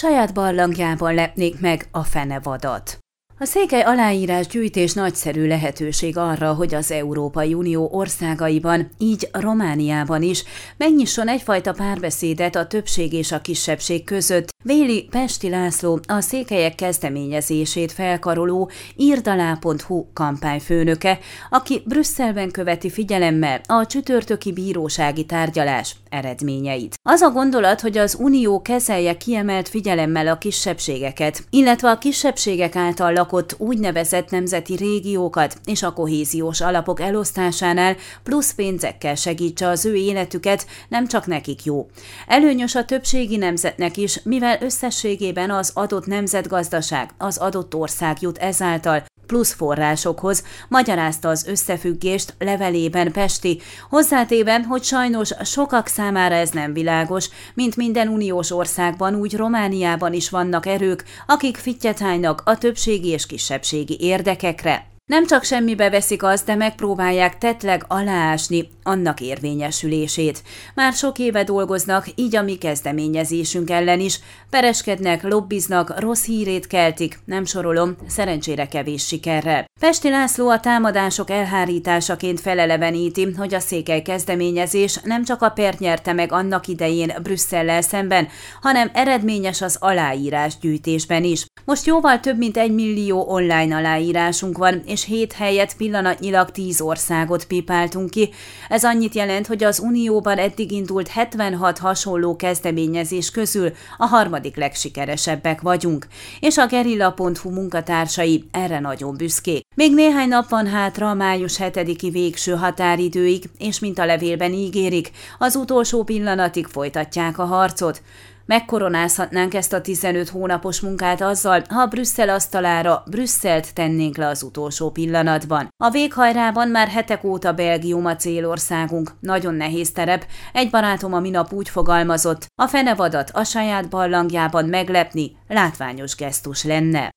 saját 0.00 0.34
barlangjában 0.34 1.14
lepnék 1.14 1.60
meg 1.60 1.88
a 1.90 2.04
fenevadat. 2.04 2.98
A 3.38 3.44
székely 3.44 3.82
aláírás 3.82 4.46
gyűjtés 4.46 4.92
nagyszerű 4.92 5.46
lehetőség 5.46 6.16
arra, 6.16 6.52
hogy 6.52 6.74
az 6.74 6.90
Európai 6.90 7.54
Unió 7.54 7.88
országaiban, 7.92 8.90
így 8.98 9.28
Romániában 9.32 10.22
is 10.22 10.44
megnyisson 10.76 11.28
egyfajta 11.28 11.72
párbeszédet 11.72 12.56
a 12.56 12.66
többség 12.66 13.12
és 13.12 13.32
a 13.32 13.40
kisebbség 13.40 14.04
között. 14.04 14.48
Véli 14.62 15.06
Pesti 15.10 15.48
László 15.48 16.00
a 16.08 16.20
székelyek 16.20 16.74
kezdeményezését 16.74 17.92
felkaroló 17.92 18.70
írdalá.hu 18.96 20.06
kampányfőnöke, 20.12 21.18
aki 21.50 21.82
Brüsszelben 21.84 22.50
követi 22.50 22.90
figyelemmel 22.90 23.60
a 23.66 23.86
csütörtöki 23.86 24.52
bírósági 24.52 25.24
tárgyalás 25.24 25.96
eredményeit. 26.08 26.98
Az 27.02 27.20
a 27.20 27.30
gondolat, 27.30 27.80
hogy 27.80 27.98
az 27.98 28.16
Unió 28.20 28.62
kezelje 28.62 29.16
kiemelt 29.16 29.68
figyelemmel 29.68 30.28
a 30.28 30.38
kisebbségeket, 30.38 31.44
illetve 31.50 31.90
a 31.90 31.98
kisebbségek 31.98 32.76
által 32.76 33.12
lakott 33.12 33.54
úgynevezett 33.58 34.30
nemzeti 34.30 34.76
régiókat 34.76 35.58
és 35.64 35.82
a 35.82 35.92
kohéziós 35.92 36.60
alapok 36.60 37.00
elosztásánál 37.00 37.96
plusz 38.22 38.52
pénzekkel 38.52 39.14
segítse 39.14 39.68
az 39.68 39.84
ő 39.84 39.94
életüket, 39.94 40.66
nem 40.88 41.06
csak 41.06 41.26
nekik 41.26 41.64
jó. 41.64 41.86
Előnyös 42.26 42.74
a 42.74 42.84
többségi 42.84 43.36
nemzetnek 43.36 43.96
is, 43.96 44.20
mivel 44.22 44.48
összességében 44.60 45.50
az 45.50 45.70
adott 45.74 46.06
nemzetgazdaság, 46.06 47.10
az 47.18 47.38
adott 47.38 47.74
ország 47.74 48.16
jut 48.20 48.38
ezáltal 48.38 49.02
plusz 49.30 49.52
forrásokhoz, 49.52 50.44
magyarázta 50.68 51.28
az 51.28 51.46
összefüggést 51.46 52.34
levelében 52.38 53.12
Pesti, 53.12 53.60
hozzátéve, 53.88 54.62
hogy 54.62 54.82
sajnos 54.82 55.30
sokak 55.44 55.86
számára 55.86 56.34
ez 56.34 56.50
nem 56.50 56.72
világos, 56.72 57.28
mint 57.54 57.76
minden 57.76 58.08
uniós 58.08 58.50
országban, 58.50 59.14
úgy 59.14 59.36
Romániában 59.36 60.12
is 60.12 60.30
vannak 60.30 60.66
erők, 60.66 61.04
akik 61.26 61.56
fittyetánynak 61.56 62.42
a 62.44 62.58
többségi 62.58 63.08
és 63.08 63.26
kisebbségi 63.26 63.96
érdekekre. 64.00 64.89
Nem 65.10 65.26
csak 65.26 65.44
semmibe 65.44 65.90
veszik 65.90 66.22
azt, 66.22 66.46
de 66.46 66.54
megpróbálják 66.54 67.38
tetleg 67.38 67.84
aláásni 67.88 68.68
annak 68.82 69.20
érvényesülését. 69.20 70.42
Már 70.74 70.92
sok 70.92 71.18
éve 71.18 71.44
dolgoznak, 71.44 72.06
így 72.14 72.36
a 72.36 72.42
mi 72.42 72.54
kezdeményezésünk 72.54 73.70
ellen 73.70 74.00
is. 74.00 74.20
Pereskednek, 74.50 75.22
lobbiznak, 75.22 76.00
rossz 76.00 76.24
hírét 76.24 76.66
keltik, 76.66 77.18
nem 77.24 77.44
sorolom, 77.44 77.96
szerencsére 78.08 78.66
kevés 78.66 79.06
sikerrel. 79.06 79.64
Pesti 79.80 80.10
László 80.10 80.48
a 80.48 80.60
támadások 80.60 81.30
elhárításaként 81.30 82.40
feleleveníti, 82.40 83.32
hogy 83.36 83.54
a 83.54 83.60
székely 83.60 84.02
kezdeményezés 84.02 85.00
nem 85.04 85.24
csak 85.24 85.42
a 85.42 85.48
pert 85.48 85.78
nyerte 85.78 86.12
meg 86.12 86.32
annak 86.32 86.66
idején 86.66 87.12
Brüsszellel 87.22 87.82
szemben, 87.82 88.28
hanem 88.60 88.90
eredményes 88.92 89.62
az 89.62 89.76
aláírás 89.80 90.58
gyűjtésben 90.60 91.24
is. 91.24 91.46
Most 91.64 91.86
jóval 91.86 92.20
több 92.20 92.38
mint 92.38 92.56
egy 92.56 92.72
millió 92.72 93.24
online 93.28 93.76
aláírásunk 93.76 94.58
van, 94.58 94.82
és 94.86 94.99
hét 95.04 95.32
helyet 95.32 95.76
pillanatnyilag 95.76 96.50
tíz 96.50 96.80
országot 96.80 97.44
pipáltunk 97.44 98.10
ki. 98.10 98.30
Ez 98.68 98.84
annyit 98.84 99.14
jelent, 99.14 99.46
hogy 99.46 99.64
az 99.64 99.78
Unióban 99.78 100.38
eddig 100.38 100.72
indult 100.72 101.08
76 101.08 101.78
hasonló 101.78 102.36
kezdeményezés 102.36 103.30
közül 103.30 103.72
a 103.98 104.06
harmadik 104.06 104.56
legsikeresebbek 104.56 105.60
vagyunk, 105.60 106.06
és 106.40 106.56
a 106.56 106.66
gerilla.hu 106.66 107.50
munkatársai 107.50 108.44
erre 108.50 108.78
nagyon 108.78 109.16
büszkék. 109.16 109.62
Még 109.76 109.94
néhány 109.94 110.28
nap 110.28 110.48
van 110.48 110.66
hátra 110.66 111.10
a 111.10 111.14
május 111.14 111.56
7-i 111.58 112.08
végső 112.12 112.52
határidőig, 112.52 113.44
és 113.58 113.78
mint 113.78 113.98
a 113.98 114.04
levélben 114.04 114.52
ígérik, 114.52 115.10
az 115.38 115.56
utolsó 115.56 116.02
pillanatig 116.02 116.66
folytatják 116.66 117.38
a 117.38 117.44
harcot. 117.44 118.02
Megkoronázhatnánk 118.50 119.54
ezt 119.54 119.72
a 119.72 119.80
15 119.80 120.28
hónapos 120.28 120.80
munkát 120.80 121.20
azzal, 121.20 121.62
ha 121.68 121.86
Brüsszel 121.86 122.28
asztalára 122.28 123.02
Brüsszelt 123.10 123.74
tennénk 123.74 124.16
le 124.16 124.26
az 124.26 124.42
utolsó 124.42 124.90
pillanatban. 124.90 125.68
A 125.84 125.90
véghajrában 125.90 126.68
már 126.68 126.88
hetek 126.88 127.24
óta 127.24 127.52
Belgium 127.52 128.06
a 128.06 128.16
célországunk. 128.16 129.12
Nagyon 129.20 129.54
nehéz 129.54 129.92
terep. 129.92 130.26
Egy 130.52 130.70
barátom 130.70 131.12
a 131.12 131.20
minap 131.20 131.52
úgy 131.52 131.68
fogalmazott, 131.68 132.46
a 132.62 132.66
fenevadat 132.66 133.30
a 133.32 133.44
saját 133.44 133.88
barlangjában 133.88 134.64
meglepni 134.64 135.36
látványos 135.48 136.14
gesztus 136.14 136.64
lenne. 136.64 137.10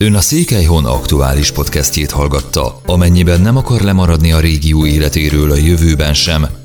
Ön 0.00 0.14
a 0.14 0.20
Székelyhon 0.20 0.84
aktuális 0.84 1.52
podcastjét 1.52 2.10
hallgatta. 2.10 2.80
Amennyiben 2.86 3.40
nem 3.40 3.56
akar 3.56 3.80
lemaradni 3.80 4.32
a 4.32 4.40
régió 4.40 4.86
életéről 4.86 5.50
a 5.50 5.56
jövőben 5.56 6.14
sem, 6.14 6.46